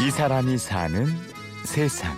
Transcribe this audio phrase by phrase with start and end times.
[0.00, 1.06] 이 사람이 사는
[1.64, 2.16] 세상.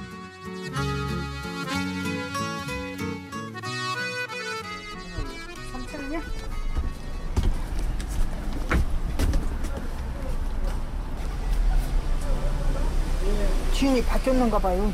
[13.75, 14.93] 주인이 바뀌었는가 봐요.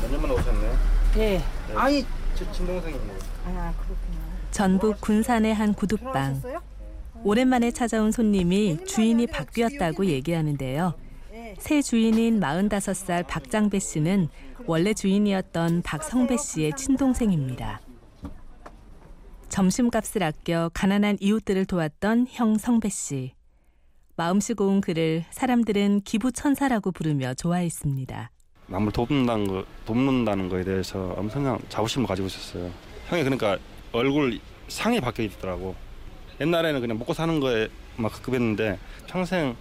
[0.00, 0.72] 몇 년 만에 오셨네.
[1.18, 1.42] 예.
[1.74, 2.04] 아니,
[2.34, 3.14] 친동생입니다.
[3.46, 4.20] 아 그렇구나.
[4.50, 6.12] 전북 군산의 한 구두방.
[6.12, 6.60] 돌아가셨어요?
[7.22, 10.94] 오랜만에 찾아온 손님이 주인이 바뀌었다고 얘기하는데요.
[11.58, 14.28] 새 주인인 45살 박장배 씨는
[14.66, 17.80] 원래 주인이었던 박성배 씨의 친동생입니다.
[19.48, 23.34] 점심값을 아껴 가난한 이웃들을 도왔던 형 성배 씨.
[24.16, 28.30] 마음씨 고운 그를 사람들은 기부천사라고 부르며 좋아했습니다.
[28.68, 32.70] 남을 돕는다는 거, 돕는다는 거에 대해서 엄청난 자부심을 가지고 있었어요.
[33.08, 33.58] 형이 그러니까
[33.92, 35.74] 얼굴 상이 바뀌어 있더라고.
[36.40, 38.78] 옛날에는 그냥 먹고 사는 거에 막 급급했는데
[39.08, 39.56] 평생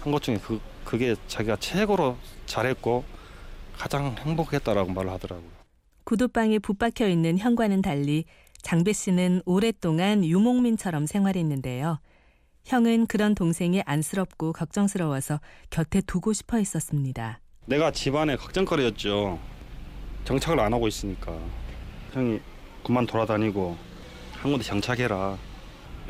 [0.00, 3.04] 한 것 중에 그 그게 자기가 최고로 잘했고
[3.76, 5.50] 가장 행복했다라고 말을 하더라고요.
[6.04, 8.24] 구두방에 붙박혀 있는 형과는 달리
[8.62, 12.00] 장배 씨는 오랫동안 유목민처럼 생활했는데요.
[12.64, 15.40] 형은 그런 동생이 안쓰럽고 걱정스러워서
[15.70, 17.40] 곁에 두고 싶어 했었습니다.
[17.66, 19.38] 내가 집안의 걱정거리였죠.
[20.24, 21.38] 정착을 안 하고 있으니까
[22.12, 22.40] 형이
[22.84, 23.76] 그만 돌아다니고
[24.34, 25.38] 한 군데 정착해라.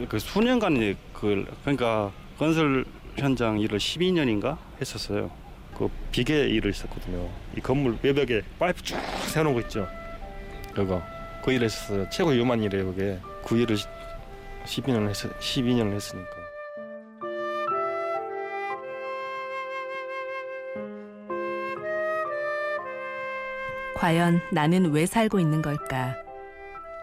[0.09, 2.85] 그 수년간 그 그러니까 건설
[3.21, 5.31] 현장 일을 12년인가 했었어요.
[5.77, 7.29] 그 비계 일을 했었거든요.
[7.57, 9.87] 이 건물 외벽에 파이프 쭉 세워놓은 거 있죠.
[10.75, 11.03] 그거
[11.45, 12.09] 그 일을 했었어요.
[12.11, 12.87] 최고 위험한 일이에요.
[12.87, 13.77] 그게 그 일을
[14.65, 16.31] 12년을 했 12년을 했으니까.
[23.97, 26.17] 과연 나는 왜 살고 있는 걸까?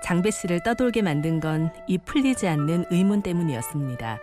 [0.04, 4.20] 장배 씨를 떠돌게 만든 건 이 풀리지 않는 의문 때문이었습니다.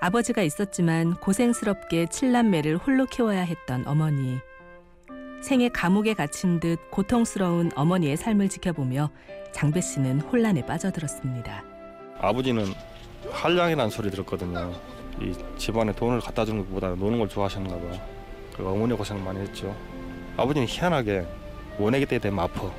[0.00, 4.38] 아버지가 있었지만 고생스럽게 칠남매를 홀로 키워야 했던 어머니.
[5.42, 9.10] 생애 감옥에 갇힌 듯 고통스러운 어머니의 삶을 지켜보며
[9.52, 11.62] 장배 씨는 혼란에 빠져들었습니다.
[12.20, 12.66] 아버지는
[13.30, 14.72] 한량이라는 소리 들었거든요.
[15.20, 17.80] 이 집안에 돈을 갖다 주는 것보다 노는 걸 좋아하셨나 봐.
[18.56, 19.74] 그 어머니 고생 많이 했죠.
[20.36, 21.26] 아버지는 희한하게
[21.78, 22.70] 원액이 때 되면 아파.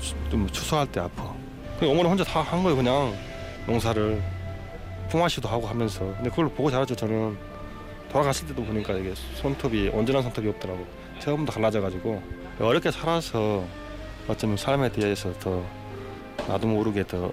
[0.00, 1.34] 추- 좀 추수할 때 아파.
[1.80, 3.14] 그 어머니 혼자 다 한 거예요 그냥
[3.66, 4.22] 농사를
[5.08, 6.00] 품앗이도 하고 하면서.
[6.16, 7.36] 근데 그걸 보고 자랐죠 저는.
[8.10, 10.86] 돌아갔을 때도 보니까 이게 손톱이 온전한 손톱이 없더라고.
[11.18, 12.22] 처음부터 갈라져가지고
[12.58, 13.64] 어렵게 살아서
[14.26, 15.62] 어쩌면 삶에 대해서 더
[16.46, 17.30] 나도 모르게 더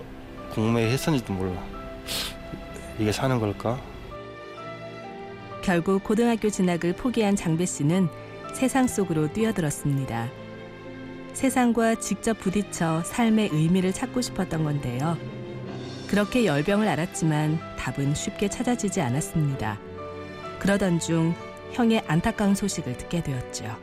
[0.52, 1.64] 궁금해했었는지도 몰라.
[3.00, 3.80] 이게 사는 걸까?
[5.62, 8.10] 결국 고등학교 진학을 포기한 장배 씨는
[8.54, 10.30] 세상 속으로 뛰어들었습니다.
[11.34, 15.18] 세상과 직접 부딪혀 삶의 의미를 찾고 싶었던 건데요.
[16.08, 19.80] 그렇게 열병을 앓았지만 답은 쉽게 찾아지지 않았습니다.
[20.60, 21.34] 그러던 중
[21.74, 23.76] 형의 안타까운 소식을 듣게 되었죠.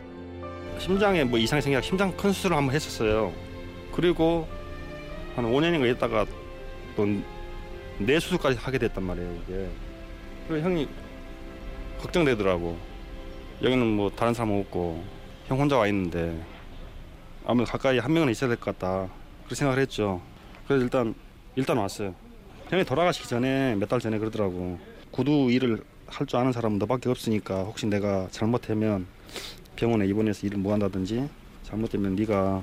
[0.78, 3.32] 심장에 뭐 이상이 생겨 심장 큰 수술을 한번 했었어요.
[3.92, 4.48] 그리고
[5.36, 6.26] 한 5년인가 있다가
[6.96, 7.06] 또
[7.98, 9.68] 뇌 수술까지 하게 됐단 말이에요 이게.
[10.48, 10.88] 그리고 형이
[12.00, 12.76] 걱정되더라고.
[13.62, 15.04] 여기는 뭐 다른 사람 없고
[15.46, 16.42] 형 혼자 와 있는데
[17.46, 19.08] 아무래도 가까이 한 명은 있어야 될 것 같다.
[19.42, 20.20] 그렇게 생각을 했죠.
[20.66, 21.14] 그래서 일단
[21.56, 22.14] 일단 왔어요.
[22.68, 24.78] 형이 돌아가시기 전에 몇 달 전에 그러더라고.
[25.10, 29.06] 구두 일을 할 줄 아는 사람은 너밖에 없으니까 혹시 내가 잘못하면
[29.76, 31.28] 병원에 입원해서 일을 못 한다든지
[31.62, 32.62] 잘못되면 네가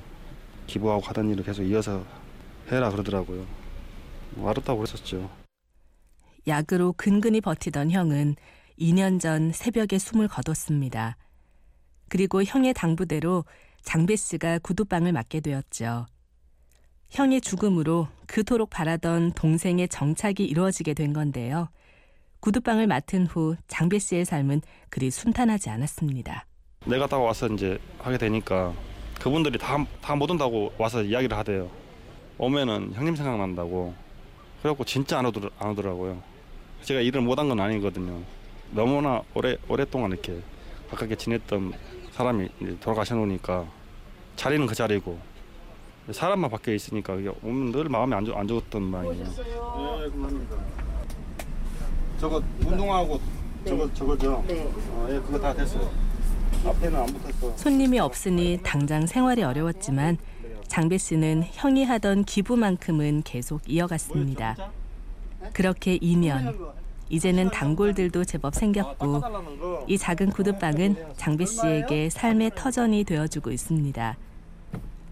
[0.68, 2.04] 기부하고 하던 일을 계속 이어서
[2.72, 3.46] 해라 그러더라고요.
[4.36, 5.30] 뭐 알았다고 그랬었죠.
[6.48, 8.36] 약으로 근근히 버티던 형은
[8.80, 11.18] 2년 전 새벽에 숨을 거뒀습니다.
[12.08, 13.46] 그리고 형의 당부대로
[13.82, 16.06] 장배 씨가 구두방을 맡게 되었죠.
[17.10, 21.70] 형의 죽음으로 그토록 바라던 동생의 정착이 이루어지게 된 건데요.
[22.40, 26.46] 구두방을 맡은 후 장배 씨의 삶은 그리 순탄하지 않았습니다.
[26.86, 28.74] 내가 딱 와서 이제 하게 되니까
[29.20, 31.70] 그분들이 다 다 못 온다고 와서 이야기를 하대요.
[32.38, 33.94] 오면은 형님 생각난다고.
[34.62, 36.22] 그래갖고 진짜 안, 오더, 안 오더라고요.
[36.84, 38.22] 제가 일을 못 한 건 아니거든요.
[38.72, 40.40] 너무나 오래 오랫동안 이렇게
[40.90, 41.74] 가깝게 지냈던
[42.12, 42.50] 사람이
[42.80, 43.66] 돌아가셔놓으니까
[44.38, 45.20] 자리는 그 자리고
[46.12, 49.26] 사람만 바뀌어 있으니까 이게 오면 늘 마음이 안, 좋, 안 좋았던 모양이에요.
[49.26, 50.56] 네, 고맙습니다.
[52.20, 53.20] 저거 운동하고
[53.66, 54.44] 저거 저거죠.
[54.48, 54.64] 네.
[54.92, 55.90] 어, 예, 그거 다 됐어요.
[56.66, 57.56] 앞에는 안 붙었어.
[57.58, 60.18] 손님이 없으니 당장 생활이 어려웠지만
[60.68, 64.72] 장배 씨는 형이 하던 기부만큼은 계속 이어갔습니다.
[65.54, 66.74] 그렇게 2년.
[67.10, 69.24] 이제는 단골들도 제법 생겼고
[69.88, 74.16] 이 작은 구두방은 장배 씨에게 삶의 터전이 되어주고 있습니다.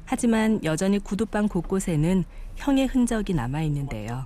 [0.10, 2.24] 하지만 여전히 구두방 곳곳에는
[2.56, 4.26] 형의 흔적이 남아 있는데요.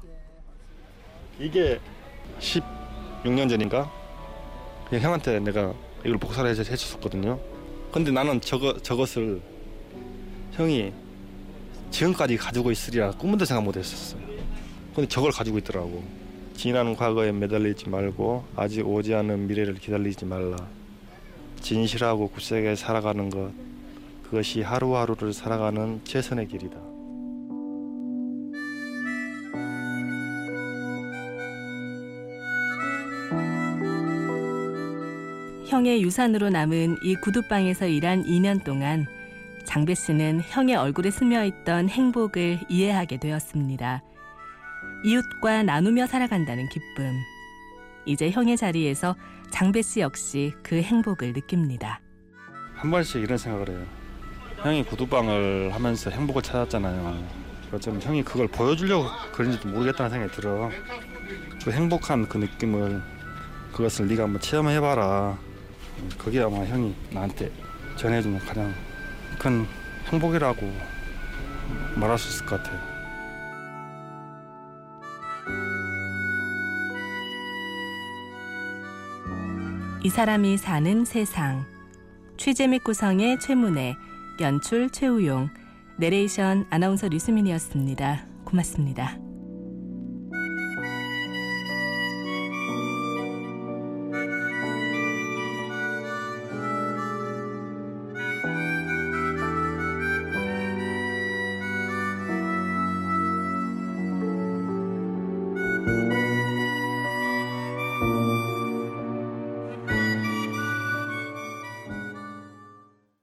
[1.40, 1.80] 이게
[2.40, 3.92] 16년 전인가?
[4.92, 5.74] 형한테 내가
[6.06, 7.40] 이걸 복사를 해줬었거든요.
[7.92, 9.42] 근데 나는 저거 저것을
[10.52, 10.94] 형이
[11.90, 14.22] 지금까지 가지고 있으리라 꿈도 생각 못 했었어요.
[14.94, 16.04] 근데 저걸 가지고 있더라고.
[16.56, 20.58] 지난 과거에 매달리지 말고 아직 오지 않은 미래를 기다리지 말라.
[21.60, 23.52] 진실하고 굳세게 살아가는 것
[24.32, 26.78] 그것이 하루하루를 살아가는 최선의 길이다.
[35.68, 39.06] 형의 유산으로 남은 이 구두방에서 일한 2년 동안
[39.66, 44.02] 장배 씨는 형의 얼굴에 스며 있던 행복을 이해하게 되었습니다.
[45.04, 47.12] 이웃과 나누며 살아간다는 기쁨.
[48.06, 49.18] 이제 형의 자리에서
[49.50, 52.00] 장배 씨 역시 그 행복을 느낍니다.
[52.76, 54.01] 한 번씩 이런 생각을 해요.
[54.64, 57.42] 형이 구두방을 하면서 행복을 찾았잖아요.
[57.74, 60.70] 어쩌면 형이 그걸 보여주려고 그런지도 모르겠다는 생각이 들어.
[61.64, 63.02] 그 행복한 그 느낌을
[63.72, 65.38] 그것을 네가 한번 체험해봐라.
[66.18, 67.52] 그게 아마 형이 나한테
[67.96, 68.74] 전해주는 가장
[69.40, 69.66] 큰
[70.12, 70.72] 행복이라고
[71.96, 72.92] 말할 수 있을 것 같아요.
[80.04, 81.66] 이 사람이 사는 세상.
[82.38, 83.96] 취재 및 구성의 최문혜,
[84.42, 85.50] 연출 최우용,
[85.98, 88.26] 내레이션 아나운서 류수민이었습니다.
[88.44, 89.31] 고맙습니다.